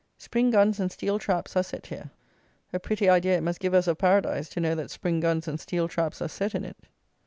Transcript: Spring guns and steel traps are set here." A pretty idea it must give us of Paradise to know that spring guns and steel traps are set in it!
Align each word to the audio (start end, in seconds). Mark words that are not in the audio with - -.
Spring 0.17 0.49
guns 0.49 0.79
and 0.79 0.91
steel 0.91 1.19
traps 1.19 1.55
are 1.55 1.61
set 1.61 1.85
here." 1.85 2.09
A 2.73 2.79
pretty 2.79 3.07
idea 3.07 3.37
it 3.37 3.43
must 3.43 3.59
give 3.59 3.75
us 3.75 3.85
of 3.85 3.99
Paradise 3.99 4.49
to 4.49 4.59
know 4.59 4.73
that 4.73 4.89
spring 4.89 5.19
guns 5.19 5.47
and 5.47 5.59
steel 5.59 5.87
traps 5.87 6.23
are 6.23 6.27
set 6.27 6.55
in 6.55 6.65
it! 6.65 6.77